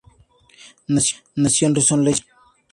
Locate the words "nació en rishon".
0.87-2.03